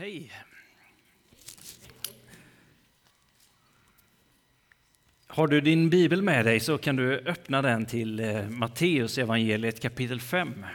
[0.00, 0.32] Hej!
[5.26, 9.80] Har du din bibel med dig så kan du öppna den till eh, Matteus evangeliet
[9.80, 10.66] kapitel 5.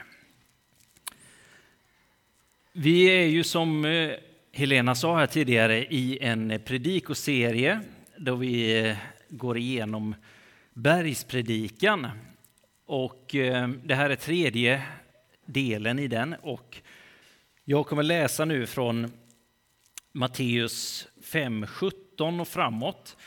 [2.74, 4.12] Vi är ju som eh,
[4.52, 7.82] Helena sa här tidigare i en predikoserie
[8.18, 8.98] då vi eh,
[9.30, 10.16] går igenom
[10.74, 12.08] bergspredikan.
[12.86, 13.26] Och
[13.84, 14.82] det här är tredje
[15.46, 16.82] delen i den och
[17.66, 19.12] jag kommer läsa nu från
[20.12, 23.18] Matteus 5, 17 och framåt.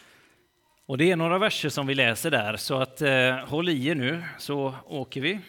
[0.86, 3.94] Och det är några verser som vi läser där, så att, eh, håll i er
[3.94, 5.40] nu så åker vi.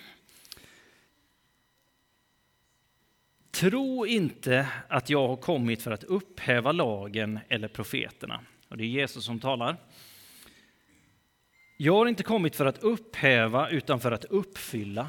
[3.51, 8.41] Tro inte att jag har kommit för att upphäva lagen eller profeterna.
[8.69, 9.77] Och det är Jesus som talar.
[11.77, 15.07] Jag har inte kommit för att upphäva utan för att uppfylla.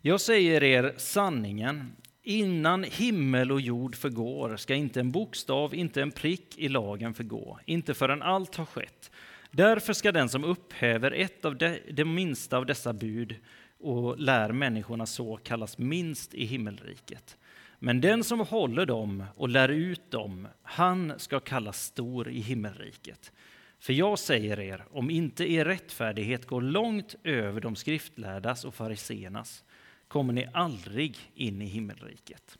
[0.00, 1.96] Jag säger er sanningen,
[2.28, 7.58] Innan himmel och jord förgår ska inte en bokstav, inte en prick i lagen förgå,
[7.64, 9.10] inte förrän allt har skett.
[9.50, 13.34] Därför ska den som upphäver ett av de, det minsta av dessa bud
[13.78, 17.36] och lär människorna så kallas minst i himmelriket.
[17.78, 23.32] Men den som håller dem och lär ut dem, han ska kallas stor i himmelriket.
[23.78, 29.64] För jag säger er, om inte er rättfärdighet går långt över de skriftlärdas och fariseernas,
[30.08, 32.58] kommer ni aldrig in i himmelriket.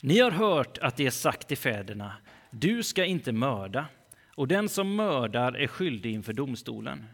[0.00, 2.12] Ni har hört att det är sagt till fäderna,
[2.50, 3.86] du ska inte mörda,
[4.34, 7.04] och den som mördar är skyldig inför domstolen.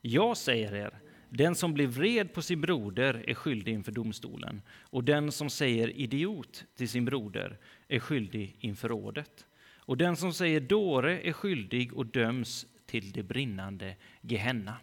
[0.00, 5.04] Jag säger er, den som blir vred på sin broder är skyldig inför domstolen, och
[5.04, 7.58] den som säger idiot till sin broder
[7.88, 9.46] är skyldig inför rådet.
[9.86, 14.76] Och den som säger dåre är skyldig och döms till det brinnande Gehenna.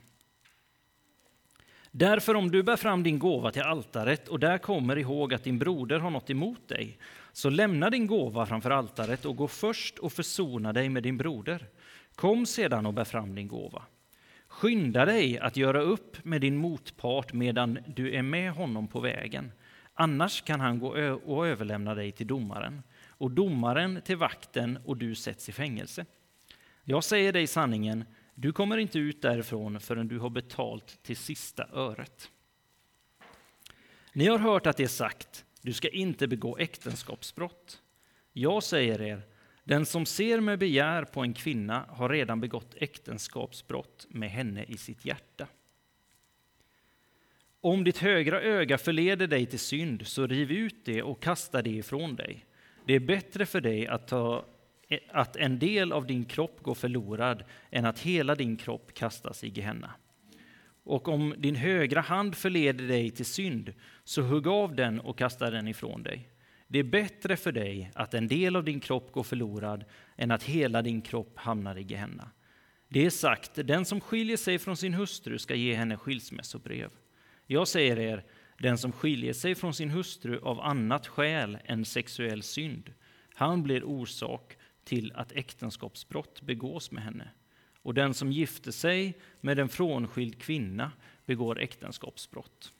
[1.91, 5.59] Därför om du bär fram din gåva till altaret och där kommer ihåg att din
[5.59, 6.97] broder har något emot dig,
[7.31, 11.67] så lämna din gåva framför altaret och gå först och försona dig med din broder.
[12.15, 13.83] Kom sedan och bär fram din gåva.
[14.47, 19.51] Skynda dig att göra upp med din motpart medan du är med honom på vägen.
[19.93, 25.15] Annars kan han gå och överlämna dig till domaren, och domaren till vakten och du
[25.15, 26.05] sätts i fängelse.
[26.83, 28.05] Jag säger dig sanningen,
[28.35, 32.29] du kommer inte ut därifrån förrän du har betalt till sista öret.
[34.13, 37.81] Ni har hört att det är sagt, du ska inte begå äktenskapsbrott.
[38.33, 39.21] Jag säger er,
[39.63, 44.77] den som ser med begär på en kvinna har redan begått äktenskapsbrott med henne i
[44.77, 45.47] sitt hjärta.
[47.61, 51.69] Om ditt högra öga förleder dig till synd, så riv ut det och kasta det
[51.69, 52.45] ifrån dig.
[52.85, 54.45] Det är bättre för dig att ta
[55.09, 59.49] att en del av din kropp går förlorad än att hela din kropp kastas i
[59.49, 59.91] Gehenna.
[60.83, 65.49] Och om din högra hand förleder dig till synd, så hugg av den och kasta
[65.49, 66.27] den ifrån dig.
[66.67, 69.85] Det är bättre för dig att en del av din kropp går förlorad
[70.17, 72.31] än att hela din kropp hamnar i Gehenna.
[72.87, 76.89] Det är sagt, den som skiljer sig från sin hustru ska ge henne skilsmässobrev.
[77.47, 78.23] Jag säger er,
[78.59, 82.93] den som skiljer sig från sin hustru av annat skäl än sexuell synd,
[83.33, 87.27] han blir orsak till att äktenskapsbrott begås med henne.
[87.81, 90.91] Och den som gifter sig med en frånskild kvinna
[91.25, 92.71] begår äktenskapsbrott.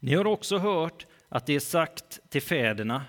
[0.00, 3.04] Ni har också hört att det är sagt till fäderna,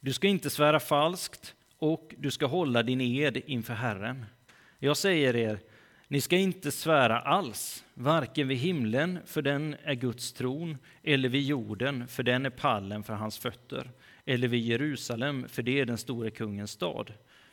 [0.00, 4.26] du ska inte svära falskt och du ska hålla din ed inför Herren.
[4.78, 5.60] Jag säger er,
[6.08, 11.42] ni ska inte svära alls, varken vid himlen, för den är Guds tron, eller vid
[11.42, 13.90] jorden, för den är pallen för hans fötter,
[14.30, 17.12] eller vid Jerusalem, för det är den store kungens stad.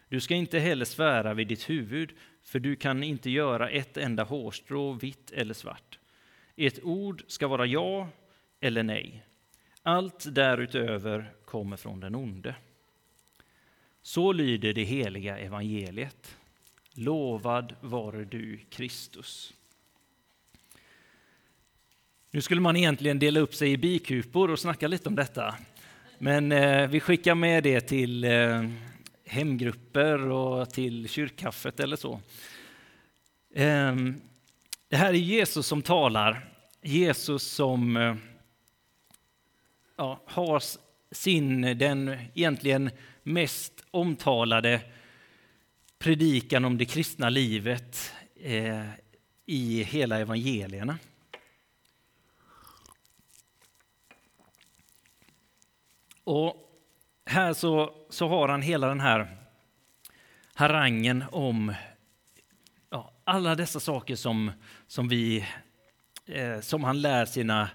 [0.10, 4.24] Du ska inte heller svära vid ditt huvud, för du kan inte göra ett enda
[4.24, 6.00] hårstrå vitt eller svart.
[6.56, 8.10] Ett ord ska vara ja
[8.60, 9.24] eller nej.
[9.82, 12.56] Allt därutöver kommer från den onde.
[14.02, 16.38] Så lyder det heliga evangeliet.
[16.94, 19.54] Lovad vare du, Kristus.
[22.32, 25.56] Nu skulle man egentligen dela upp sig i bikupor och snacka lite om detta.
[26.20, 28.64] Men eh, vi skickar med det till eh,
[29.26, 32.22] hemgrupper och till kyrkkaffet eller så.
[33.56, 33.96] Eh,
[34.90, 36.54] det här är Jesus som talar.
[36.82, 38.16] Jesus som eh,
[39.98, 40.64] ja, har
[41.12, 42.90] sin, den egentligen
[43.24, 44.82] mest omtalade
[46.00, 48.14] predikan om det kristna livet
[48.44, 48.86] eh,
[49.46, 50.98] i hela evangelierna.
[56.28, 56.56] Och
[57.26, 59.38] här så, så har han hela den här
[60.54, 61.74] harangen om
[62.90, 64.52] ja, alla dessa saker som,
[64.88, 65.46] som, vi,
[66.26, 67.70] eh, som han lär sina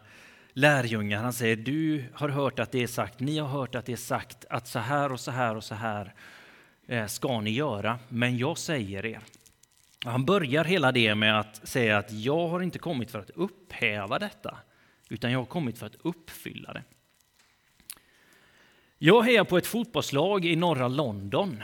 [0.52, 1.22] lärjungar.
[1.22, 3.96] Han säger, du har hört att det är sagt, ni har hört att det är
[3.96, 6.14] sagt att så här och så här och så här
[6.86, 9.20] eh, ska ni göra, men jag säger er.
[10.04, 14.18] Han börjar hela det med att säga att jag har inte kommit för att upphäva
[14.18, 14.58] detta,
[15.08, 16.82] utan jag har kommit för att uppfylla det.
[19.04, 21.62] Jag hejar på ett fotbollslag i norra London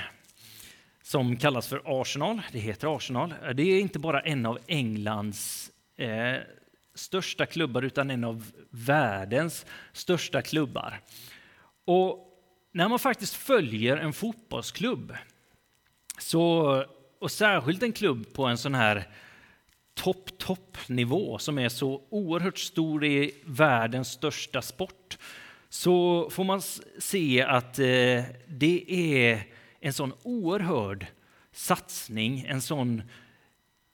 [1.02, 2.42] som kallas för Arsenal.
[2.52, 3.34] Det heter Arsenal.
[3.54, 6.36] Det är inte bara en av Englands eh,
[6.94, 11.00] största klubbar utan en av världens största klubbar.
[11.84, 12.18] Och
[12.72, 15.16] när man faktiskt följer en fotbollsklubb,
[16.18, 16.84] så,
[17.18, 19.08] och särskilt en klubb på en sån här
[19.94, 25.18] topp-topp-nivå som är så oerhört stor i världens största sport,
[25.68, 26.62] så får man
[26.98, 29.42] se att eh, det är
[29.80, 31.06] en sån oerhörd
[31.52, 33.02] satsning, en sån,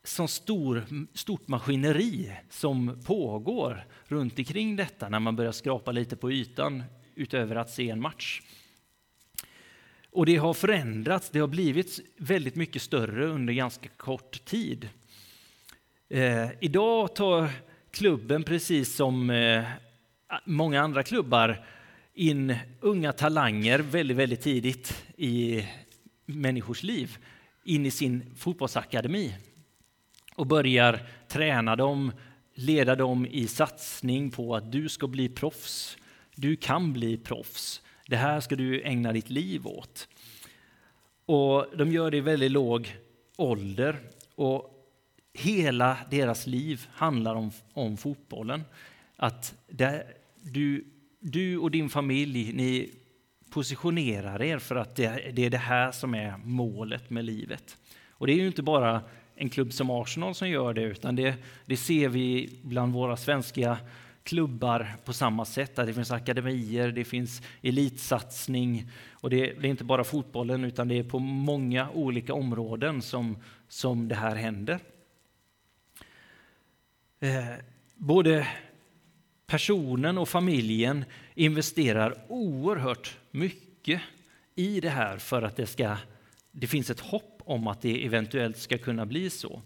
[0.05, 0.85] sån stor,
[1.15, 6.83] stort maskineri som pågår runt omkring detta när man börjar skrapa lite på ytan
[7.15, 8.43] utöver att se en match.
[10.11, 14.89] Och det har förändrats, det har blivit väldigt mycket större under ganska kort tid.
[16.09, 17.51] Eh, idag tar
[17.91, 19.65] klubben, precis som eh,
[20.45, 21.67] många andra klubbar,
[22.15, 25.67] in unga talanger väldigt, väldigt tidigt i
[26.27, 27.19] människors liv
[27.65, 29.35] in i sin fotbollsakademi
[30.35, 32.13] och börjar träna dem,
[32.55, 35.97] leda dem i satsning på att du ska bli proffs.
[36.35, 37.83] Du kan bli proffs.
[38.07, 40.09] Det här ska du ägna ditt liv åt.
[41.27, 42.97] Och de gör det i väldigt låg
[43.37, 43.97] ålder.
[44.35, 44.71] Och
[45.33, 48.63] hela deras liv handlar om, om fotbollen.
[49.17, 50.05] Att där,
[50.43, 50.85] du,
[51.21, 52.91] du och din familj, ni
[53.51, 57.77] positionerar er för att det, det är det här som är målet med livet.
[58.11, 59.03] Och det är ju inte bara
[59.35, 61.35] en klubb som Arsenal som gör det, utan det,
[61.67, 63.79] det ser vi bland våra svenska
[64.23, 65.79] klubbar på samma sätt.
[65.79, 70.89] Att det finns akademier, det finns elitsatsning och det, det, är inte bara fotbollen utan
[70.89, 73.37] det är på många olika områden som,
[73.69, 74.79] som det här händer.
[77.21, 77.55] Eh,
[77.95, 78.47] både
[79.47, 81.05] personen och familjen
[81.35, 84.01] investerar oerhört mycket
[84.55, 85.97] i det här för att det, ska,
[86.53, 89.63] det finns ett hopp om att det eventuellt ska kunna bli så.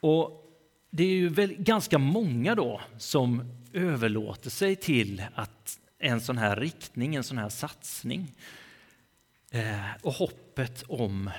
[0.00, 0.46] Och
[0.90, 6.56] det är ju väl ganska många då som överlåter sig till att en sån här
[6.56, 8.34] riktning, en sån här satsning
[9.50, 11.30] eh, och hoppet om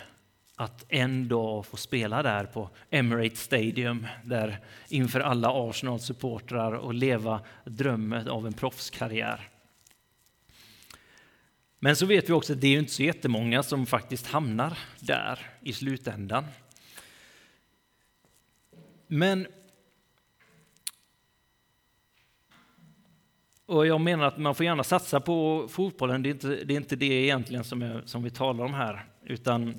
[0.61, 4.59] att en dag få spela där på Emirates Stadium där
[4.89, 9.49] inför alla Arsenal-supportrar och leva drömmen av en proffskarriär.
[11.79, 15.39] Men så vet vi också att det är inte så jättemånga som faktiskt hamnar där
[15.61, 16.45] i slutändan.
[19.07, 19.47] Men
[23.65, 26.77] och jag menar att man får gärna satsa på fotbollen, det är inte det, är
[26.77, 29.75] inte det egentligen som, är, som vi talar om här, utan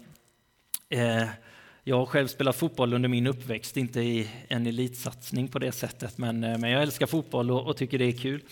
[0.93, 1.29] Eh,
[1.85, 6.19] jag har själv spelat fotboll under min uppväxt, inte i en elitsatsning på det sättet,
[6.19, 8.43] men, eh, men jag älskar fotboll och, och, tycker det är kul.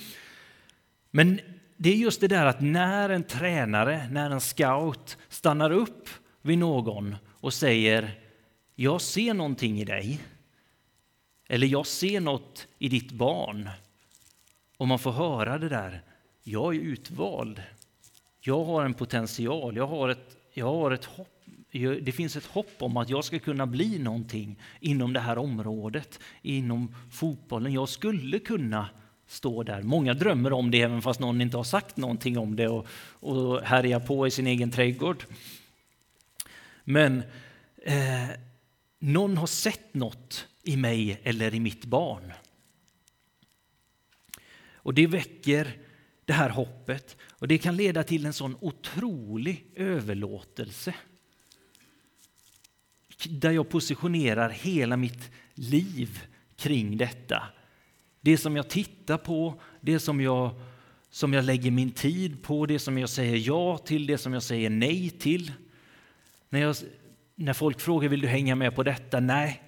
[1.10, 1.40] Men
[1.76, 6.08] det är just det där att när en tränare, när en scout stannar upp
[6.42, 8.20] vid någon och säger
[8.74, 10.20] jag ser någonting i dig,
[11.48, 13.70] eller jag ser något i ditt barn,
[14.76, 16.02] och man får höra det där,
[16.42, 17.62] jag är utvald,
[18.40, 21.39] jag har en potential, jag har ett, jag har ett hopp
[21.72, 26.20] det finns ett hopp om att jag ska kunna bli någonting inom det här området,
[26.42, 27.72] inom fotbollen.
[27.72, 28.88] Jag skulle kunna
[29.26, 29.82] stå där.
[29.82, 32.86] Många drömmer om det även fast någon inte har sagt någonting om det och,
[33.20, 35.24] och härjar på i sin egen trädgård.
[36.84, 37.22] Men
[37.82, 38.28] eh,
[38.98, 42.32] någon har sett något i mig eller i mitt barn.
[44.72, 45.76] Och det väcker
[46.24, 50.94] det här hoppet och det kan leda till en sån otrolig överlåtelse
[53.28, 56.20] där jag positionerar hela mitt liv
[56.56, 57.42] kring detta.
[58.20, 60.50] Det som jag tittar på, det som jag,
[61.10, 64.42] som jag lägger min tid på, det som jag säger ja till, det som jag
[64.42, 65.52] säger nej till.
[66.48, 66.76] När, jag,
[67.34, 69.20] när folk frågar vill du hänga med på detta?
[69.20, 69.62] Nej,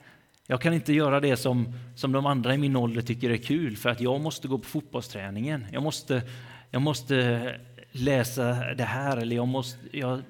[0.46, 3.76] jag kan inte göra det som, som de andra i min ålder tycker är kul
[3.76, 5.66] för att jag måste gå på fotbollsträningen.
[5.72, 6.22] Jag måste,
[6.70, 7.56] jag måste
[7.92, 10.22] läsa det här eller jag, måste, jag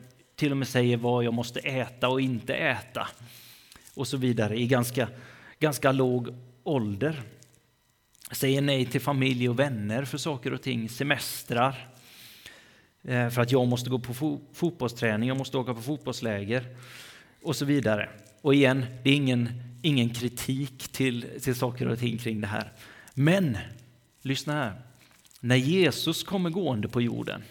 [0.43, 3.09] till och med säger vad jag måste äta och inte äta
[3.95, 5.09] och så vidare i ganska,
[5.59, 7.23] ganska låg ålder.
[8.33, 11.89] Säger nej till familj och vänner för saker och ting, semestrar
[13.03, 16.77] eh, för att jag måste gå på fotbollsträning, jag måste åka på fotbollsläger
[17.43, 18.11] och så vidare.
[18.41, 19.51] Och igen, det är ingen,
[19.83, 22.73] ingen kritik till, till saker och ting kring det här.
[23.15, 23.59] Men,
[24.23, 24.83] lyssna här.
[25.41, 27.43] När Jesus kommer gående på jorden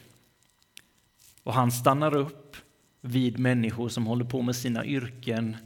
[1.44, 2.41] och han stannar upp
[3.01, 5.58] vid människor som håller på med sina yrken,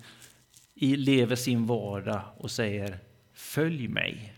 [0.75, 2.99] lever sin vardag och säger
[3.33, 4.33] Följ mig,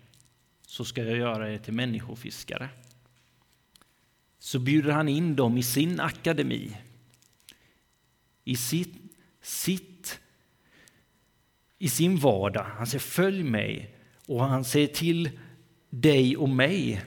[0.61, 2.69] så ska jag göra er till människofiskare.
[4.39, 6.77] Så bjuder han in dem i sin akademi,
[8.43, 8.95] i sitt,
[9.41, 10.19] sitt
[11.77, 12.63] i sin vardag.
[12.63, 15.29] Han säger följ mig och han säger till
[15.89, 17.01] dig och mig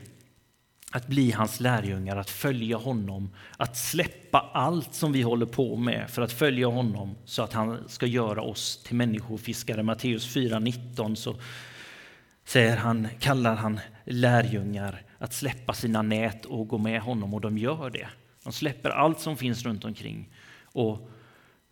[0.90, 6.10] att bli hans lärjungar, att följa honom, att släppa allt som vi håller på med
[6.10, 9.82] för att följa honom så att han ska göra oss till människofiskare.
[9.82, 11.36] Matteus 4.19 så
[12.44, 17.58] säger han, kallar han lärjungar att släppa sina nät och gå med honom och de
[17.58, 18.08] gör det.
[18.44, 20.28] De släpper allt som finns runt omkring
[20.62, 21.10] och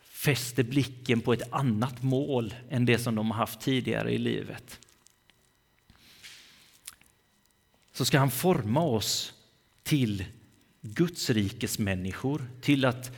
[0.01, 4.81] fäster blicken på ett annat mål än det som de har haft tidigare i livet.
[7.99, 9.35] Så ska han forma oss
[9.83, 10.25] till
[10.81, 13.11] Guds rikes människor, till att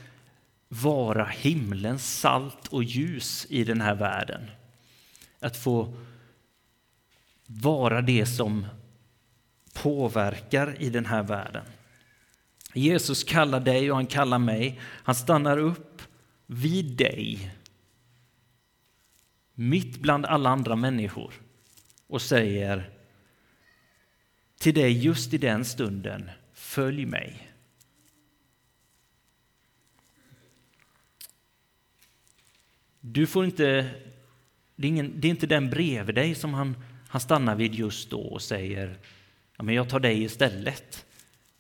[0.69, 4.51] vara himlens salt och ljus i den här världen.
[5.41, 5.95] Att få
[7.47, 8.67] vara det som
[9.73, 11.65] påverkar i den här världen.
[12.75, 14.81] Jesus kallar dig och han kallar mig.
[14.85, 16.03] Han stannar upp
[16.47, 17.55] vid dig,
[19.55, 21.35] mitt bland alla andra människor
[22.07, 23.00] och säger
[24.61, 27.53] till dig just i den stunden, följ mig.
[33.01, 33.91] Du får inte,
[34.77, 36.77] det är, ingen, det är inte den bredvid dig som han,
[37.09, 38.99] han stannar vid just då och säger
[39.57, 41.07] ja, men jag tar dig istället.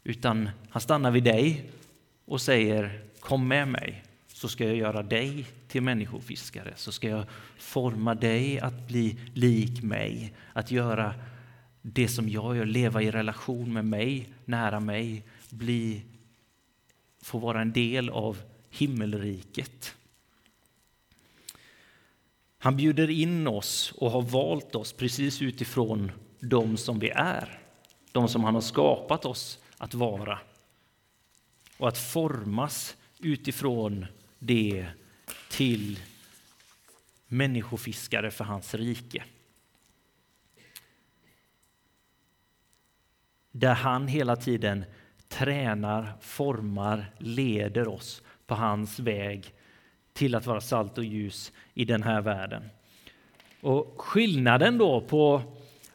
[0.04, 1.70] Utan han stannar vid dig
[2.24, 6.72] och säger kom med mig så ska jag göra dig till människofiskare.
[6.76, 7.24] Så ska jag
[7.58, 11.14] forma dig att bli lik mig, att göra
[11.82, 16.02] det som jag gör, leva i relation med mig, nära mig, bli,
[17.22, 19.94] få vara en del av himmelriket.
[22.58, 27.60] Han bjuder in oss och har valt oss precis utifrån de som vi är,
[28.12, 30.38] de som han har skapat oss att vara
[31.76, 34.06] och att formas utifrån
[34.38, 34.86] det
[35.50, 35.98] till
[37.26, 39.24] människofiskare för hans rike.
[43.52, 44.84] Där han hela tiden
[45.28, 49.54] tränar, formar, leder oss på hans väg
[50.12, 52.62] till att vara salt och ljus i den här världen.
[53.60, 55.42] Och skillnaden då på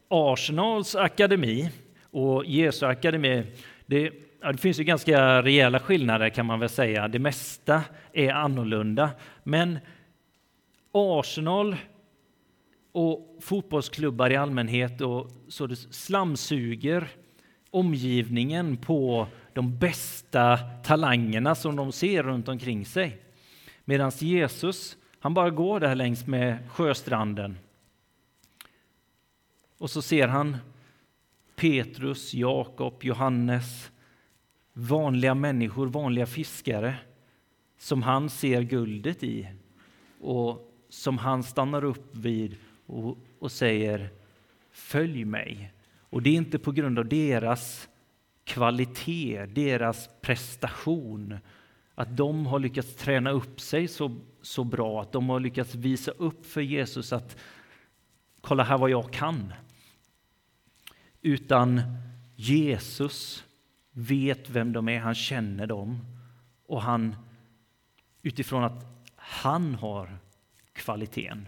[0.07, 1.71] Arsenals akademi
[2.11, 3.43] och Jesu akademi,
[3.85, 4.11] det
[4.45, 7.07] ja, det finns ju ganska rejäla skillnader kan man väl säga.
[7.07, 7.83] Det mesta
[8.13, 9.09] är annorlunda.
[9.43, 9.79] Men
[10.91, 11.75] Arsenal
[12.91, 17.07] och fotbollsklubbar i allmänhet och så det slamsuger
[17.75, 23.21] omgivningen på de bästa talangerna som de ser runt omkring sig.
[23.85, 27.57] Medan Jesus, han bara går där längs med sjöstranden.
[29.77, 30.57] Och så ser han
[31.55, 33.91] Petrus, Jakob, Johannes,
[34.73, 36.95] vanliga människor, vanliga fiskare
[37.77, 39.47] som han ser guldet i
[40.21, 44.09] och som han stannar upp vid och, och säger
[44.71, 45.71] Följ mig.
[46.15, 47.89] Och det är inte på grund av deras
[48.43, 51.37] kvalitet, deras prestation,
[51.95, 56.11] att de har lyckats träna upp sig så, så bra, att de har lyckats visa
[56.11, 57.37] upp för Jesus att
[58.41, 59.53] kolla här vad jag kan.
[61.21, 61.81] Utan
[62.35, 63.43] Jesus
[63.91, 66.05] vet vem de är, han känner dem
[66.65, 67.15] och han
[68.21, 70.17] utifrån att han har
[70.73, 71.47] kvaliteten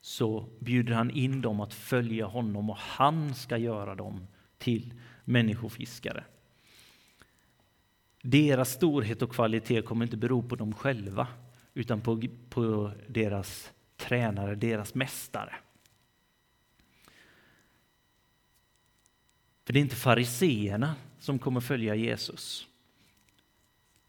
[0.00, 4.26] så bjuder han in dem att följa honom och han ska göra dem
[4.58, 6.24] till människofiskare.
[8.22, 11.26] Deras storhet och kvalitet kommer inte bero på dem själva
[11.74, 15.54] utan på, på deras tränare, deras mästare.
[19.64, 22.66] För det är inte fariseerna som kommer följa Jesus.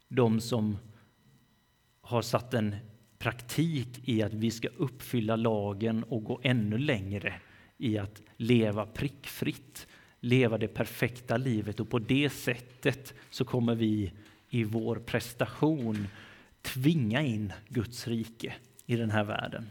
[0.08, 0.78] De som
[2.00, 2.76] har satt en
[3.22, 7.34] praktik i att vi ska uppfylla lagen och gå ännu längre
[7.78, 9.86] i att leva prickfritt,
[10.20, 14.12] leva det perfekta livet och på det sättet så kommer vi
[14.50, 16.08] i vår prestation
[16.62, 18.54] tvinga in Guds rike
[18.86, 19.70] i den här världen.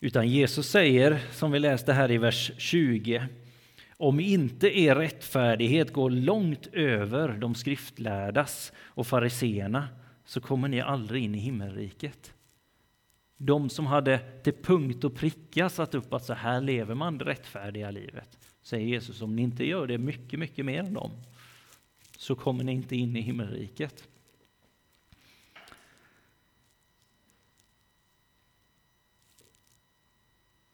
[0.00, 3.26] Utan Jesus säger, som vi läste här i vers 20,
[3.96, 9.88] om inte er rättfärdighet går långt över de skriftlärdas och fariseerna
[10.26, 12.34] så kommer ni aldrig in i himmelriket.
[13.36, 17.24] De som hade till punkt och pricka satt upp att så här lever man det
[17.24, 18.38] rättfärdiga livet.
[18.62, 21.10] Säger Jesus, om ni inte gör det mycket, mycket mer än dem
[22.16, 24.08] så kommer ni inte in i himmelriket.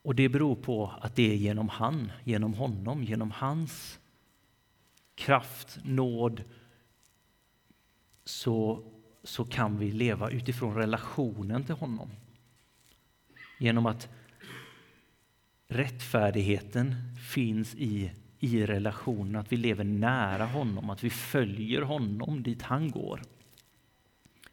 [0.02, 3.98] Och det beror på att det är genom han, genom honom, genom hans
[5.14, 6.44] kraft, nåd,
[8.24, 8.84] så,
[9.24, 12.10] så kan vi leva utifrån relationen till honom.
[13.58, 14.08] Genom att
[15.68, 16.94] rättfärdigheten
[17.30, 22.90] finns i, i relationen, att vi lever nära honom, att vi följer honom dit han
[22.90, 23.22] går.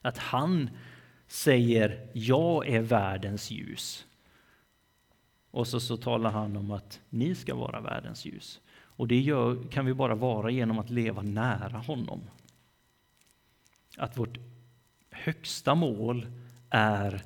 [0.02, 0.70] Att han
[1.28, 4.06] säger jag är världens ljus.
[5.52, 8.60] Och så, så talar han om att ni ska vara världens ljus.
[8.72, 12.22] Och det gör, kan vi bara vara genom att leva nära honom.
[13.98, 14.38] Att vårt
[15.24, 16.28] högsta mål
[16.70, 17.22] är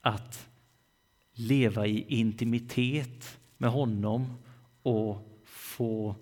[0.00, 0.48] att
[1.32, 4.38] leva i intimitet med honom
[4.82, 6.16] och få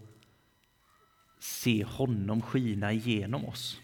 [1.41, 3.81] se honom skina igenom oss.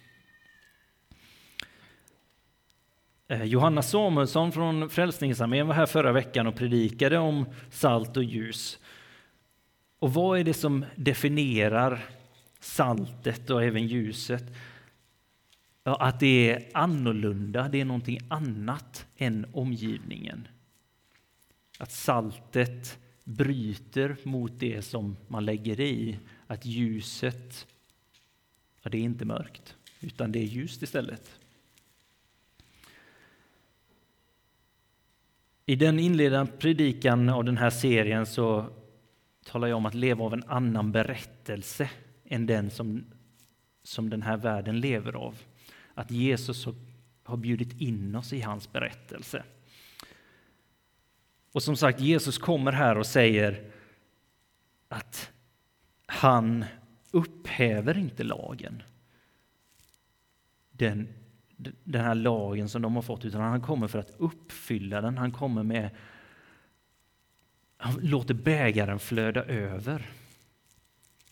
[3.28, 8.78] Eh, Johanna Samuelsson från Frälsningsarmén var här förra veckan och predikade om salt och ljus.
[9.98, 12.04] Och vad är det som definierar
[12.60, 14.44] saltet och även ljuset?
[15.86, 20.48] Ja, att det är annorlunda, det är någonting annat än omgivningen.
[21.78, 27.66] Att saltet bryter mot det som man lägger i, att ljuset,
[28.82, 31.40] ja, det är inte mörkt, utan det är ljust istället.
[35.66, 38.66] I den inledande predikan av den här serien så
[39.44, 41.90] talar jag om att leva av en annan berättelse
[42.24, 43.04] än den som,
[43.82, 45.34] som den här världen lever av.
[45.94, 46.66] Att Jesus
[47.22, 49.44] har bjudit in oss i hans berättelse.
[51.52, 53.70] Och som sagt, Jesus kommer här och säger
[54.88, 55.30] att
[56.06, 56.64] han
[57.10, 58.82] upphäver inte lagen.
[60.70, 61.08] Den
[61.84, 65.18] den här lagen som de har fått, utan han kommer för att uppfylla den.
[65.18, 65.90] Han kommer med
[67.76, 70.10] han låter bägaren flöda över.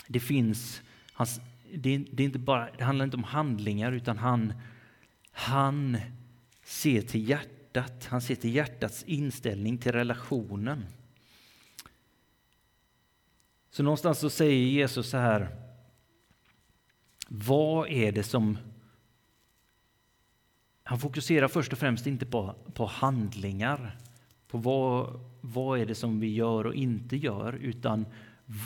[0.06, 1.40] Det finns, hans,
[1.74, 4.52] det, det, är inte bara, det handlar inte om handlingar, utan han,
[5.30, 5.98] han
[6.64, 8.06] ser till hjärtat.
[8.10, 10.86] Han ser till hjärtats inställning till relationen.
[13.70, 15.48] Så någonstans så säger Jesus så här.
[17.28, 18.58] Vad är det som
[20.82, 23.98] han fokuserar först och främst inte på, på handlingar,
[24.48, 28.06] på vad, vad är det som vi gör och inte gör, utan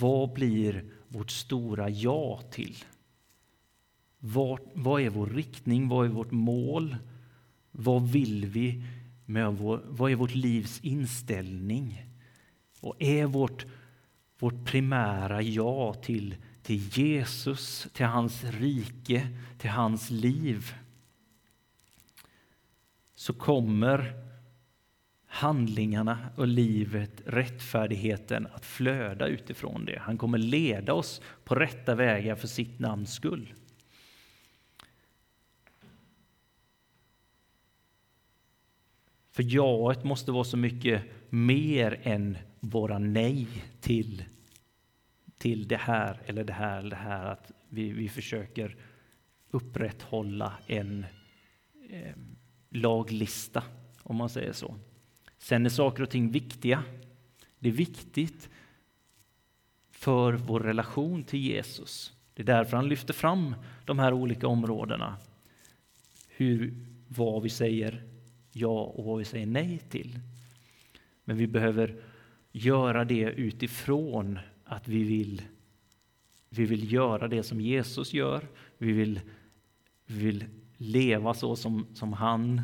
[0.00, 2.76] vad blir vårt stora ja till?
[4.26, 5.88] Vad, vad är vår riktning?
[5.88, 6.96] Vad är vårt mål?
[7.70, 8.82] Vad vill vi
[9.24, 12.06] med vår, vad är vårt livs inställning?
[12.80, 13.66] Och är vårt,
[14.38, 20.74] vårt primära ja till, till Jesus, till hans rike, till hans liv?
[23.16, 24.12] så kommer
[25.26, 29.98] handlingarna och livet, rättfärdigheten att flöda utifrån det.
[29.98, 33.54] Han kommer leda oss på rätta vägar för sitt namns skull.
[39.36, 43.46] För jaet måste vara så mycket mer än våra nej
[43.80, 44.24] till,
[45.38, 47.24] till det här eller det här eller det här.
[47.24, 48.76] Att vi, vi försöker
[49.50, 51.06] upprätthålla en
[51.90, 52.16] eh,
[52.70, 53.62] laglista,
[54.02, 54.74] om man säger så.
[55.38, 56.82] Sen är saker och ting viktiga.
[57.58, 58.50] Det är viktigt
[59.90, 62.12] för vår relation till Jesus.
[62.34, 65.16] Det är därför han lyfter fram de här olika områdena.
[66.28, 68.15] Hur, vad vi säger
[68.56, 70.18] ja och vad vi säger nej till.
[71.24, 72.02] Men vi behöver
[72.52, 75.42] göra det utifrån att vi vill,
[76.48, 78.48] vi vill göra det som Jesus gör.
[78.78, 79.20] Vi vill,
[80.06, 80.44] vi vill
[80.76, 82.62] leva så som, som han,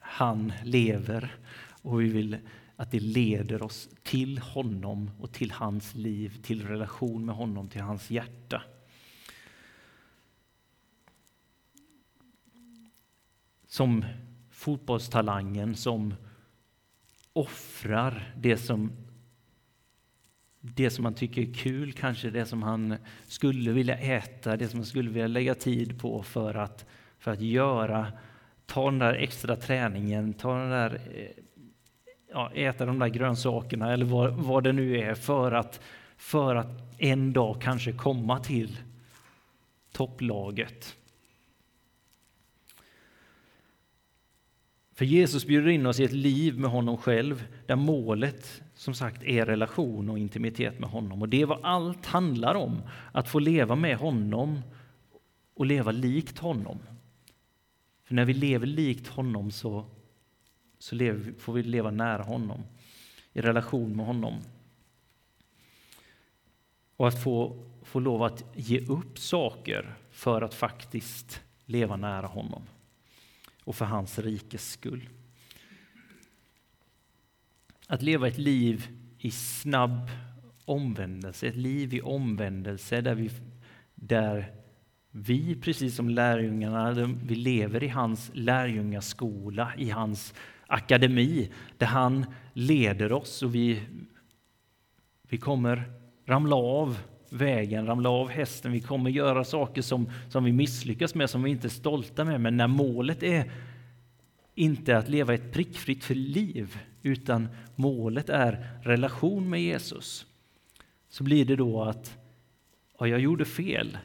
[0.00, 1.34] han lever.
[1.82, 2.36] Och vi vill
[2.76, 7.80] att det leder oss till honom och till hans liv, till relation med honom, till
[7.80, 8.62] hans hjärta.
[13.76, 14.04] Som
[14.50, 16.14] fotbollstalangen som
[17.32, 18.92] offrar det som
[20.60, 24.78] det som man tycker är kul, kanske det som han skulle vilja äta, det som
[24.78, 26.86] han skulle vilja lägga tid på för att,
[27.18, 28.12] för att göra,
[28.66, 31.42] ta den där extra träningen, ta den där, eh,
[32.32, 35.80] ja, äta de där grönsakerna eller vad, vad det nu är för att,
[36.16, 38.78] för att en dag kanske komma till
[39.92, 40.96] topplaget.
[44.96, 49.22] För Jesus bjuder in oss i ett liv med honom själv, där målet som sagt
[49.22, 51.22] är relation och intimitet med honom.
[51.22, 52.82] Och det är vad allt handlar om,
[53.12, 54.60] att få leva med honom
[55.54, 56.78] och leva likt honom.
[58.04, 59.86] För när vi lever likt honom så,
[60.78, 62.62] så lever, får vi leva nära honom,
[63.32, 64.34] i relation med honom.
[66.96, 72.62] Och att få, få lov att ge upp saker för att faktiskt leva nära honom
[73.66, 75.08] och för hans rikes skull.
[77.86, 80.10] Att leva ett liv i snabb
[80.64, 83.30] omvändelse, ett liv i omvändelse där vi,
[83.94, 84.52] där
[85.10, 86.92] vi precis som lärjungarna,
[87.24, 90.34] vi lever i hans lärjungaskola, i hans
[90.66, 93.82] akademi, där han leder oss och vi,
[95.22, 95.92] vi kommer
[96.26, 96.98] ramla av
[97.30, 98.72] vägen, ramla av hästen.
[98.72, 102.40] Vi kommer göra saker som, som vi misslyckas med, som vi inte är stolta med.
[102.40, 103.50] Men när målet är
[104.54, 110.26] inte att leva ett prickfritt liv, utan målet är relation med Jesus,
[111.08, 112.18] så blir det då att
[112.98, 113.98] ja, jag gjorde fel,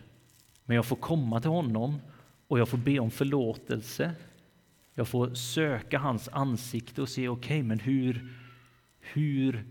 [0.66, 2.00] men jag får komma till honom
[2.48, 4.12] och jag får be om förlåtelse.
[4.94, 8.28] Jag får söka hans ansikte och se, okej, okay, men hur,
[9.00, 9.66] hur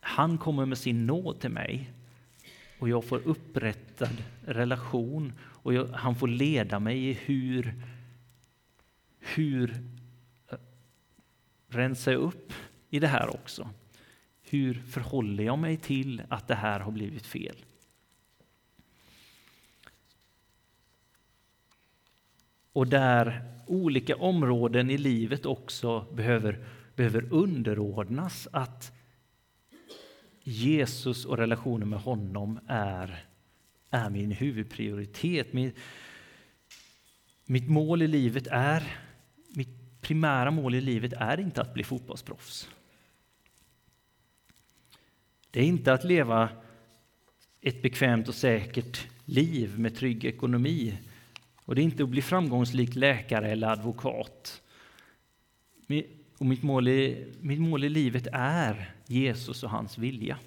[0.00, 1.92] han kommer med sin nåd till mig
[2.82, 7.74] och jag får upprättad relation och jag, han får leda mig i hur,
[9.18, 9.70] hur
[10.48, 10.58] eh,
[11.68, 12.52] rensa upp
[12.90, 13.70] i det här också.
[14.42, 17.56] Hur förhåller jag mig till att det här har blivit fel?
[22.72, 26.64] Och där olika områden i livet också behöver,
[26.96, 28.48] behöver underordnas.
[28.52, 28.92] Att
[30.42, 33.24] Jesus och relationen med honom är,
[33.90, 35.52] är min huvudprioritet.
[35.52, 35.72] Min,
[37.46, 38.96] mitt mål i livet är,
[39.48, 42.68] mitt primära mål i livet är inte att bli fotbollsproffs.
[45.50, 46.48] Det är inte att leva
[47.60, 50.98] ett bekvämt och säkert liv med trygg ekonomi.
[51.64, 54.62] Och det är inte att bli framgångsrik läkare eller advokat.
[56.38, 60.38] Och mitt mål, i, mitt mål i livet är Jesus och hans vilja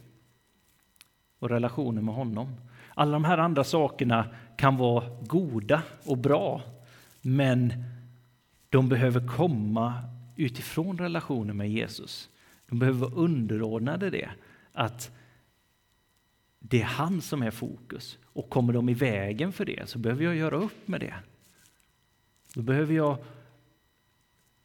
[1.39, 2.55] och relationen med honom.
[2.93, 6.61] Alla de här andra sakerna kan vara goda och bra,
[7.21, 7.73] men
[8.69, 9.93] de behöver komma
[10.35, 12.29] utifrån relationen med Jesus.
[12.69, 14.29] De behöver vara underordnade det,
[14.73, 15.11] att
[16.59, 18.17] det är han som är fokus.
[18.23, 21.13] Och kommer de i vägen för det så behöver jag göra upp med det.
[22.53, 23.17] Då behöver jag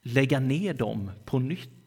[0.02, 1.79] lägga ner dem på nytt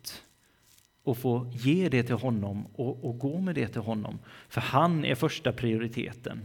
[1.04, 4.20] och få ge det till honom och, och, gå med det till honom.
[4.50, 6.42] För han är första prioriteten.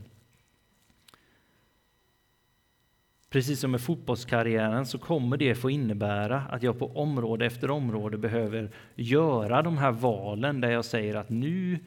[3.30, 8.18] Precis som med fotbollskarriären så kommer det få innebära att jag på område efter område
[8.18, 11.78] behöver göra de här valen där jag säger att nu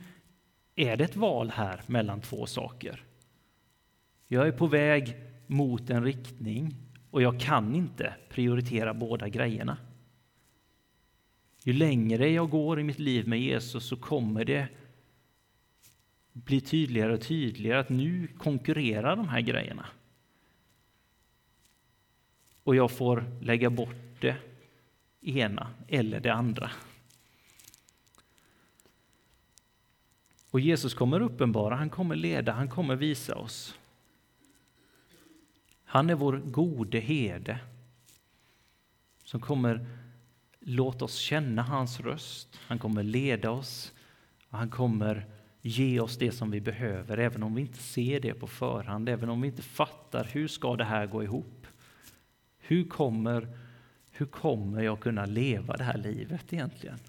[0.76, 3.04] är det ett val här mellan två saker.
[4.28, 5.16] Jag är på väg
[5.48, 6.76] mot en riktning
[7.12, 9.78] och jag kan inte prioritera båda grejerna.
[11.64, 14.68] Ju längre jag går i mitt liv med Jesus så kommer det
[16.34, 19.86] bli tydligare och tydligare att nu konkurrerar de här grejerna.
[22.64, 24.36] Och jag får lägga bort det
[25.22, 26.72] ena eller det andra.
[30.50, 33.80] Och Jesus kommer uppenbara, han kommer leda, han kommer visa oss.
[35.84, 37.60] Han är vår gode herde
[39.24, 40.01] som kommer
[40.64, 42.60] Låt oss känna hans röst.
[42.68, 43.94] Han kommer leda oss
[44.50, 45.26] och han kommer
[45.62, 49.30] ge oss det som vi behöver, även om vi inte ser det på förhand, även
[49.30, 51.68] om vi inte fattar hur ska det här gå ihop.
[52.60, 53.58] Hur kommer,
[54.12, 57.00] hur kommer jag kunna leva det här livet egentligen?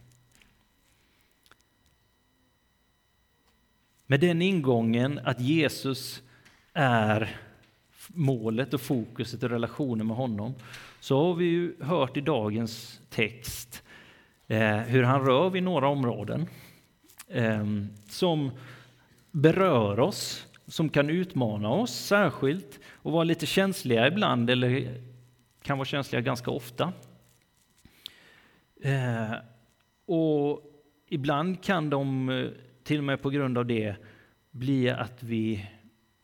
[4.07, 6.23] Med den ingången att Jesus
[6.73, 7.37] är
[8.09, 10.55] målet och fokuset i relationen med honom
[11.03, 13.83] så har vi ju hört i dagens text
[14.47, 16.47] eh, hur han rör vid några områden
[17.29, 17.67] eh,
[18.09, 18.51] som
[19.31, 25.01] berör oss, som kan utmana oss särskilt och vara lite känsliga ibland eller
[25.63, 26.93] kan vara känsliga ganska ofta.
[28.83, 29.33] Eh,
[30.07, 30.63] och
[31.09, 32.47] ibland kan de eh,
[32.85, 33.97] till och med på grund av det
[34.51, 35.67] bli att vi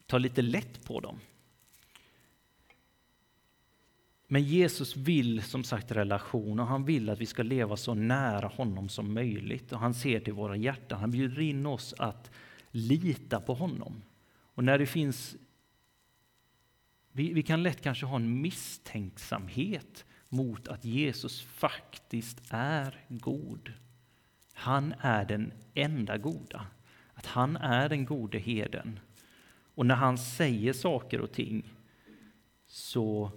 [0.07, 1.21] tar lite lätt på dem.
[4.31, 8.47] Men Jesus vill som sagt relation och han vill att vi ska leva så nära
[8.47, 9.73] honom som möjligt.
[9.73, 11.01] Och han ser till våra hjärtan.
[11.01, 12.31] Han bjuder in oss att
[12.71, 14.03] lita på honom.
[14.55, 15.37] Och när det finns
[17.13, 23.73] vi, vi, kan lätt kanske ha en misstänksamhet mot att Jesus faktiskt är god.
[24.53, 26.67] Han är den enda goda.
[27.15, 29.01] Att han är den gode heden.
[29.75, 31.75] Och när han säger saker och ting
[32.67, 33.33] så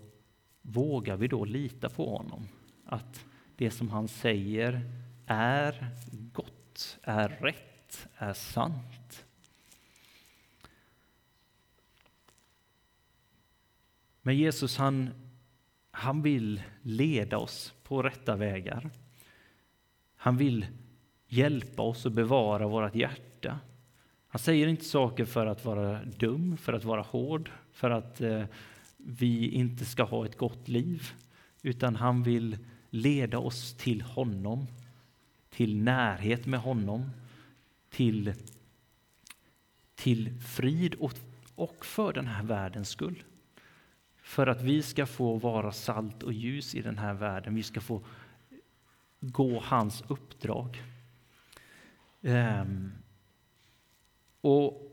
[0.61, 2.47] vågar vi då lita på honom.
[2.85, 4.81] Att det som han säger
[5.25, 9.25] är gott, är rätt, är sant.
[14.21, 15.09] Men Jesus han,
[15.91, 18.89] han vill leda oss på rätta vägar.
[20.15, 20.65] Han vill
[21.27, 23.59] hjälpa oss att bevara vårt hjärta.
[24.27, 28.45] Han säger inte saker för att vara dum, för att vara hård, för att eh,
[29.05, 31.11] vi inte ska ha ett gott liv,
[31.61, 32.57] utan han vill
[32.89, 34.67] leda oss till honom,
[35.49, 37.09] till närhet med honom,
[37.89, 38.33] till,
[39.95, 41.13] till frid och,
[41.55, 43.23] och för den här världens skull.
[44.21, 47.81] För att vi ska få vara salt och ljus i den här världen, vi ska
[47.81, 48.01] få
[49.19, 50.81] gå hans uppdrag.
[52.21, 52.91] Um,
[54.41, 54.90] och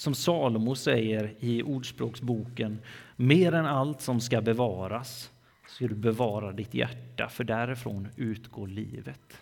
[0.00, 2.78] som Salomo säger i Ordspråksboken,
[3.16, 5.30] mer än allt som ska bevaras
[5.68, 9.36] ska du bevara ditt hjärta, för därifrån utgår livet.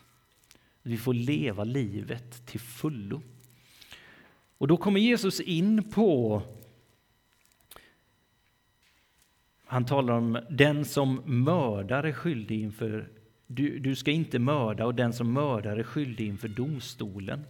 [0.82, 3.22] Vi får leva livet till fullo.
[4.58, 6.42] Och då kommer Jesus in på
[9.64, 13.08] han talar om den som mördar är skyldig inför
[13.46, 17.44] du, du ska inte mörda och den som mördar är skyldig inför domstolen.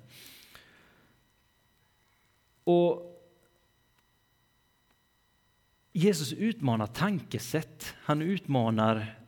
[2.69, 3.23] Och
[5.93, 7.95] Jesus utmanar tankesätt.
[8.01, 9.19] Han utmanar,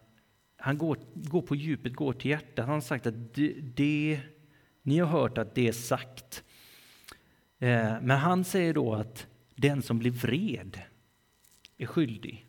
[0.56, 2.66] han går, går på djupet, går till hjärtat.
[2.66, 4.20] Han har sagt att det, det
[4.82, 6.44] ni har hört att det är sagt.
[7.58, 10.80] Eh, men han säger då att den som blir vred
[11.76, 12.46] är skyldig.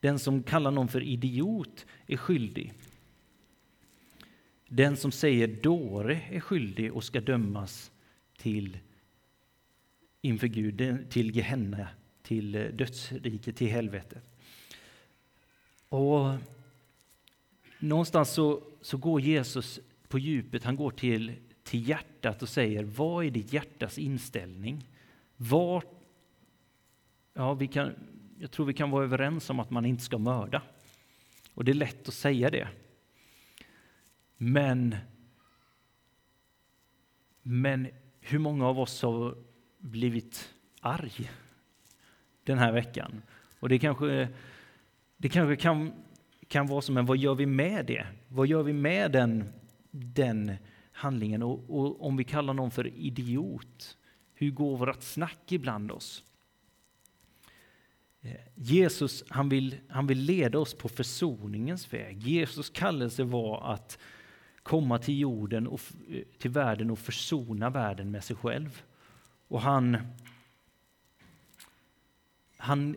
[0.00, 2.72] Den som kallar någon för idiot är skyldig.
[4.68, 7.92] Den som säger dåre är skyldig och ska dömas
[8.36, 8.78] till
[10.22, 11.88] inför Gud, till Gehenna,
[12.22, 14.24] till eh, dödsriket, till helvetet.
[15.88, 16.34] Och
[17.78, 21.32] någonstans så, så går Jesus på djupet, han går till,
[21.62, 24.88] till hjärtat och säger, vad är ditt hjärtas inställning?
[25.36, 25.84] Var,
[27.34, 27.94] ja, vi kan,
[28.38, 30.62] jag tror vi kan vara överens om att man inte ska mörda.
[31.54, 32.68] Och det är lätt att säga det.
[34.36, 34.96] Men,
[37.42, 37.88] men
[38.20, 39.36] hur många av oss har
[39.82, 41.30] blivit arg
[42.44, 43.22] den här veckan?
[43.60, 44.28] Och det kanske,
[45.16, 45.92] det kanske kan,
[46.48, 48.06] kan vara som, men vad gör vi med det?
[48.28, 49.44] Vad gör vi med den,
[49.90, 50.52] den
[50.92, 51.42] handlingen?
[51.42, 53.98] Och, och om vi kallar någon för idiot,
[54.34, 56.24] hur går vårt snack ibland oss?
[58.20, 62.22] Eh, Jesus han vill, han vill leda oss på försoningens väg.
[62.22, 63.98] Jesus kallelse var att
[64.62, 68.82] komma till jorden och eh, till världen och försona världen med sig själv.
[69.52, 69.98] Och han,
[72.56, 72.96] han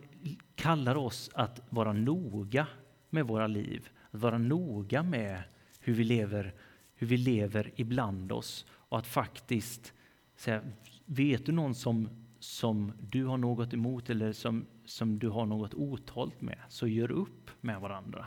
[0.54, 2.66] kallar oss att vara noga
[3.10, 5.42] med våra liv, att vara noga med
[5.80, 6.54] hur vi lever,
[6.94, 9.92] hur vi lever ibland oss och att faktiskt
[10.36, 10.62] säga,
[11.04, 15.74] vet du någon som, som du har något emot eller som, som du har något
[15.74, 18.26] otalt med, så gör upp med varandra.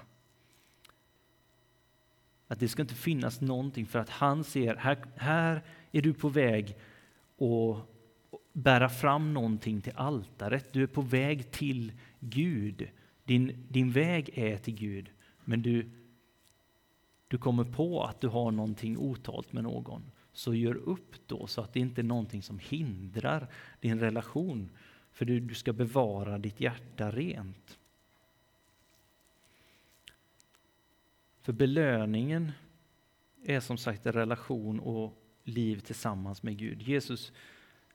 [2.48, 6.30] Att det ska inte finnas någonting för att han ser, här, här är du på
[6.30, 6.78] väg
[7.38, 7.96] och
[8.54, 10.74] bära fram någonting till altaret.
[10.74, 12.90] Du är på väg till Gud.
[13.24, 15.10] Din, din väg är till Gud,
[15.46, 15.90] men du,
[17.28, 20.12] du kommer på att du har någonting otalt med någon.
[20.34, 23.48] Så gör upp då så att det inte är någonting som hindrar
[23.80, 24.70] din relation.
[25.12, 27.80] För du, du ska bevara ditt hjärta rent.
[31.42, 32.52] För belöningen
[33.44, 36.82] är som sagt en relation och liv tillsammans med Gud.
[36.82, 37.32] Jesus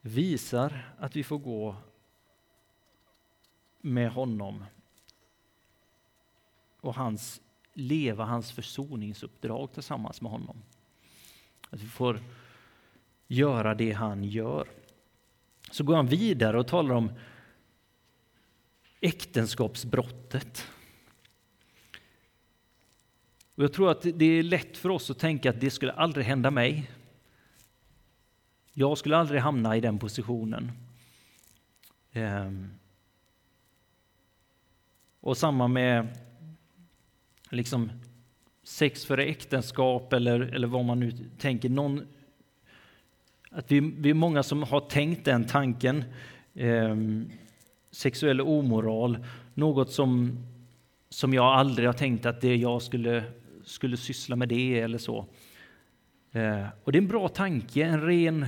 [0.07, 1.77] visar att vi får gå
[3.81, 4.65] med honom
[6.81, 7.41] och hans,
[7.73, 10.63] leva hans försoningsuppdrag tillsammans med honom.
[11.71, 12.21] Att vi får
[13.27, 14.69] göra det han gör.
[15.71, 17.13] Så går han vidare och talar om
[19.01, 20.67] äktenskapsbrottet.
[23.55, 26.27] Och jag tror att det är lätt för oss att tänka att det skulle aldrig
[26.27, 26.91] hända mig.
[28.75, 30.73] Jag skulle aldrig hamna i den positionen.
[32.13, 32.71] Ehm.
[35.21, 36.19] Och samma med
[37.51, 37.93] liksom
[38.63, 41.69] sex före äktenskap eller, eller vad man nu tänker.
[41.69, 42.07] Någon,
[43.51, 46.05] att vi, vi är många som har tänkt den tanken.
[46.55, 46.97] Eh,
[47.91, 50.39] sexuell omoral, något som
[51.15, 53.25] som jag aldrig har tänkt att det jag skulle,
[53.65, 55.27] skulle syssla med det eller så.
[56.35, 58.47] Eh, och det är en bra tanke, en ren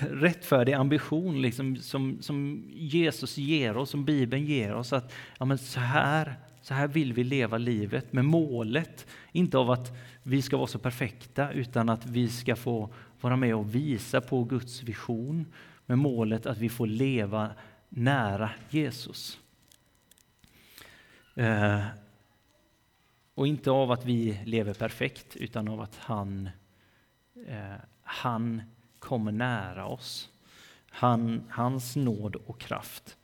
[0.00, 4.92] rättfärdig ambition liksom, som, som Jesus ger oss, som Bibeln ger oss.
[4.92, 9.70] Att ja, men så, här, så här vill vi leva livet med målet, inte av
[9.70, 14.20] att vi ska vara så perfekta utan att vi ska få vara med och visa
[14.20, 15.46] på Guds vision
[15.86, 17.50] med målet att vi får leva
[17.88, 19.38] nära Jesus.
[21.34, 21.84] Eh,
[23.34, 26.50] och inte av att vi lever perfekt utan av att han
[27.46, 28.62] eh, han
[28.98, 30.30] kommer nära oss.
[30.90, 33.16] Han, hans nåd och kraft.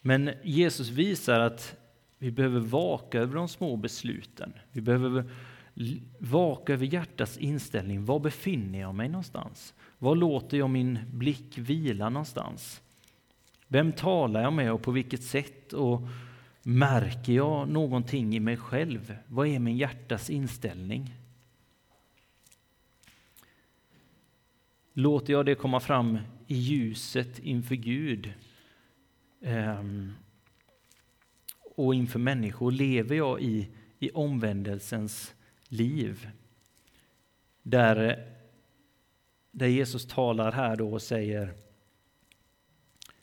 [0.00, 1.76] Men Jesus visar att
[2.18, 4.52] vi behöver vaka över de små besluten.
[4.72, 5.24] Vi behöver
[6.18, 8.04] vaka över hjärtats inställning.
[8.04, 9.74] Var befinner jag mig någonstans?
[9.98, 12.82] Var låter jag min blick vila någonstans?
[13.68, 15.72] Vem talar jag med och på vilket sätt?
[15.72, 16.00] Och
[16.68, 19.16] Märker jag någonting i mig själv?
[19.26, 21.14] Vad är min hjärtas inställning?
[24.92, 28.32] Låter jag det komma fram i ljuset inför Gud
[29.42, 30.12] ehm,
[31.60, 32.70] och inför människor?
[32.70, 35.34] Lever jag i, i omvändelsens
[35.68, 36.30] liv?
[37.62, 38.26] Där,
[39.50, 41.54] där Jesus talar här då och säger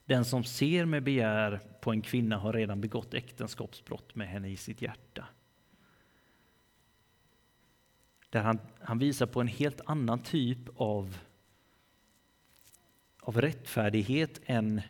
[0.06, 4.58] den som ser med begär på en kvinna har redan begått äktenskapsbrott med henne i
[4.58, 5.26] sitt hjärta.
[8.30, 11.18] Där han, han visar på en helt annan typ av,
[13.20, 14.82] av rättfärdighet än,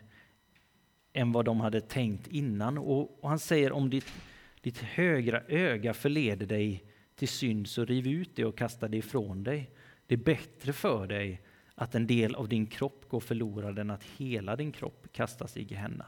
[1.14, 2.78] än vad de hade tänkt innan.
[2.78, 4.14] Och, och han säger om ditt,
[4.62, 6.84] ditt högra öga förleder dig
[7.16, 9.70] till synd så riv ut det och kasta det ifrån dig.
[10.08, 11.42] Det är bättre för dig
[11.84, 15.64] att en del av din kropp går förlorad än att hela din kropp kastas i
[15.64, 16.06] Gehenna.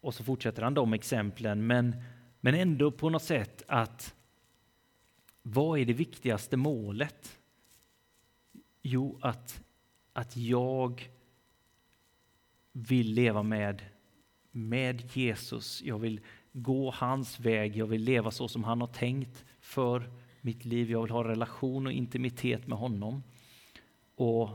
[0.00, 2.02] Och så fortsätter han de exemplen, men,
[2.40, 4.14] men ändå på något sätt att
[5.42, 7.38] vad är det viktigaste målet?
[8.82, 9.62] Jo, att,
[10.12, 11.10] att jag
[12.72, 13.82] vill leva med,
[14.50, 15.82] med Jesus.
[15.82, 16.20] Jag vill
[16.52, 17.76] gå hans väg.
[17.76, 20.90] Jag vill leva så som han har tänkt för mitt liv.
[20.90, 23.22] Jag vill ha relation och intimitet med honom.
[24.20, 24.50] Och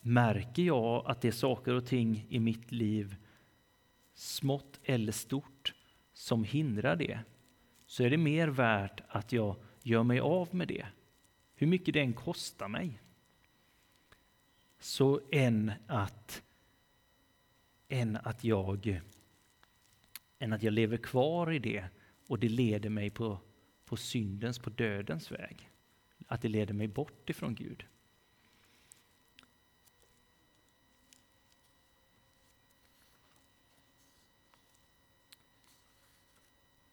[0.00, 3.16] märker jag att det är saker och ting i mitt liv,
[4.14, 5.74] smått eller stort,
[6.12, 7.20] som hindrar det,
[7.86, 10.86] så är det mer värt att jag gör mig av med det,
[11.54, 13.02] hur mycket det än kostar mig,
[14.80, 16.42] så än att,
[17.88, 19.00] än att, jag,
[20.38, 21.84] än att jag lever kvar i det
[22.26, 23.38] och det leder mig på,
[23.84, 25.70] på syndens, på dödens väg.
[26.26, 27.84] Att det leder mig bort ifrån Gud.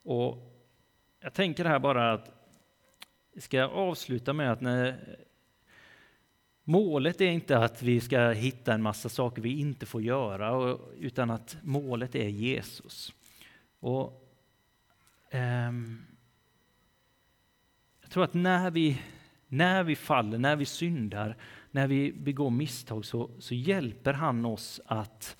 [0.10, 0.38] Och
[1.20, 2.32] jag tänker här bara att
[3.34, 5.18] jag ska avsluta med att när,
[6.64, 11.30] målet är inte att vi ska hitta en massa saker vi inte får göra, utan
[11.30, 13.14] att målet är Jesus.
[13.80, 14.36] Och,
[15.30, 16.06] ehm,
[18.02, 19.02] jag tror att när vi,
[19.48, 21.38] när vi faller, när vi syndar,
[21.72, 25.38] när vi begår misstag så, så hjälper han oss att,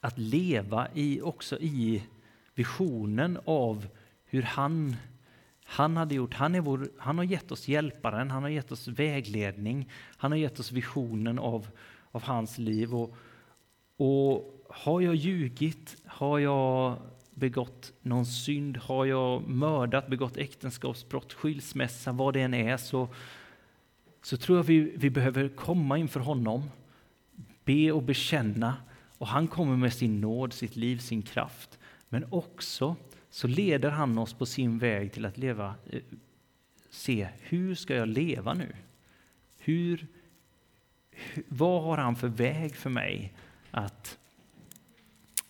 [0.00, 2.02] att leva i, också i
[2.56, 3.86] visionen av
[4.24, 4.96] hur han,
[5.64, 6.34] han hade gjort.
[6.34, 10.38] Han, är vår, han har gett oss hjälparen, han har gett oss vägledning, han har
[10.38, 11.66] gett oss visionen av,
[12.10, 12.94] av hans liv.
[12.94, 13.16] Och,
[13.96, 16.96] och har jag ljugit, har jag
[17.30, 23.08] begått någon synd, har jag mördat, begått äktenskapsbrott, skilsmässa, vad det än är, så,
[24.22, 26.70] så tror jag vi, vi behöver komma inför honom,
[27.64, 28.74] be och bekänna
[29.18, 31.75] och han kommer med sin nåd, sitt liv, sin kraft.
[32.08, 32.96] Men också
[33.30, 36.02] så leder han oss på sin väg till att leva, eh,
[36.90, 38.72] se hur ska jag leva nu?
[39.58, 40.06] Hur,
[41.48, 43.32] vad har han för väg för mig
[43.70, 44.18] att,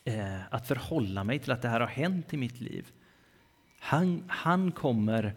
[0.05, 2.93] eh, att förhålla mig till att det här har hänt i mitt liv?
[3.78, 5.35] Han, han kommer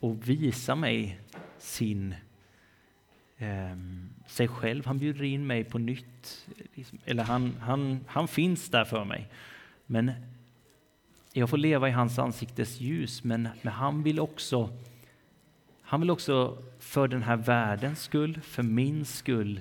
[0.00, 1.20] att visa mig
[1.58, 2.14] sin,
[3.38, 3.76] eh,
[4.26, 4.86] sig själv.
[4.86, 6.48] Han bjuder in mig på nytt.
[6.74, 6.98] Liksom.
[7.04, 9.28] Eller han, han, han finns där för mig.
[9.86, 10.12] Men
[11.38, 14.70] jag får leva i hans ansiktes ljus, men, men han vill också
[15.88, 19.60] han vill också för den här världens skull, för min skull,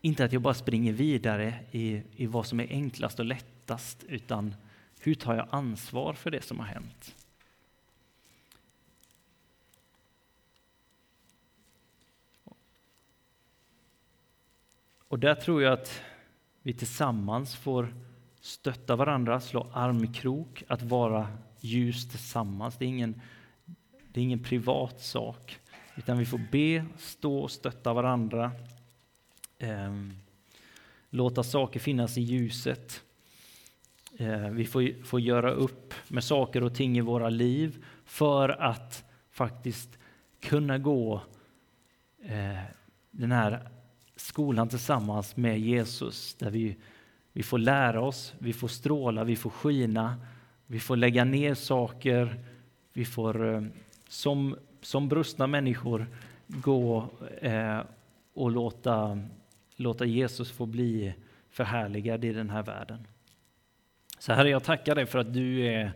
[0.00, 4.54] inte att jag bara springer vidare i, i vad som är enklast och lättast, utan
[5.00, 7.16] hur tar jag ansvar för det som har hänt?
[15.08, 16.02] Och där tror jag att
[16.62, 17.94] vi tillsammans får
[18.40, 21.28] stötta varandra, slå armkrok, att vara
[21.60, 22.76] ljus tillsammans.
[22.78, 23.20] Det är ingen,
[24.12, 25.58] det är ingen privat sak,
[25.96, 28.52] utan vi får be, stå och stötta varandra.
[29.58, 29.94] Eh,
[31.10, 33.02] låta saker finnas i ljuset.
[34.18, 39.04] Eh, vi får, får göra upp med saker och ting i våra liv för att
[39.30, 39.98] faktiskt
[40.40, 41.22] kunna gå
[42.22, 42.58] eh,
[43.10, 43.70] den här
[44.16, 46.76] skolan tillsammans med Jesus där vi,
[47.32, 50.16] vi får lära oss, vi får stråla, vi får skina,
[50.66, 52.34] vi får lägga ner saker,
[52.92, 53.62] vi får eh,
[54.08, 56.06] som, som brustna människor
[56.46, 57.08] gå
[57.40, 57.80] eh,
[58.34, 59.20] och låta,
[59.76, 61.14] låta Jesus få bli
[61.50, 63.06] förhärligad i den här världen.
[64.18, 65.92] Så Herre, jag tackar dig för att du är,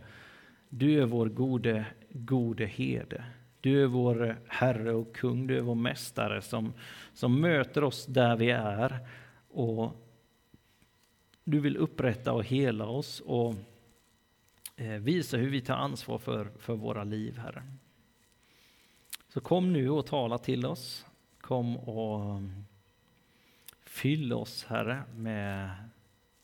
[0.69, 3.23] du är vår gode, gode herde.
[3.61, 6.73] Du är vår Herre och kung, du är vår Mästare som,
[7.13, 8.99] som möter oss där vi är.
[9.49, 10.04] Och
[11.45, 13.55] du vill upprätta och hela oss och
[14.75, 17.63] eh, visa hur vi tar ansvar för, för våra liv, Herre.
[19.27, 21.05] Så kom nu och tala till oss.
[21.41, 22.65] Kom och mm,
[23.83, 25.69] fyll oss, Herre, med,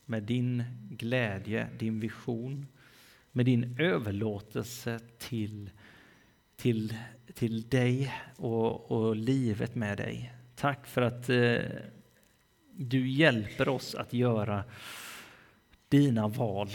[0.04, 2.66] med din glädje, din vision,
[3.32, 5.70] med din överlåtelse till
[6.62, 6.94] till,
[7.34, 10.32] till dig och, och livet med dig.
[10.54, 11.60] Tack för att eh,
[12.76, 14.64] du hjälper oss att göra
[15.88, 16.68] dina val.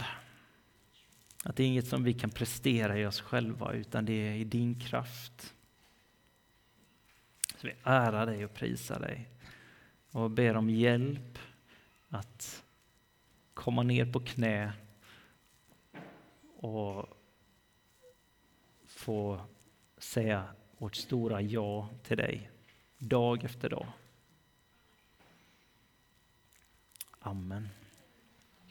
[1.44, 4.44] Att det är inget som vi kan prestera i oss själva, utan det är i
[4.44, 5.54] din kraft.
[7.56, 9.28] Så vi ärar dig och prisar dig
[10.10, 11.38] och ber om hjälp
[12.08, 12.64] att
[13.54, 14.72] komma ner på knä
[16.56, 17.06] och
[18.86, 19.40] få
[19.98, 20.44] säga
[20.78, 22.50] vårt stora ja till dig,
[22.98, 23.86] dag efter dag.
[27.26, 27.77] Amen.